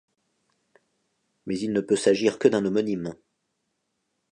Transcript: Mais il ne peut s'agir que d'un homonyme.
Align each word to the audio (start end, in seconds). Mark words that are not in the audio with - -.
Mais 1.45 1.59
il 1.59 1.73
ne 1.73 1.79
peut 1.79 1.95
s'agir 1.95 2.39
que 2.39 2.47
d'un 2.47 2.65
homonyme. 2.65 3.13